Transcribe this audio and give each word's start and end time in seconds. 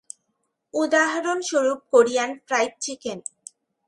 উদাহরণস্বরূপ- 0.73 1.85
Korean 1.91 2.31
fried 2.47 2.73
chicken. 2.79 3.19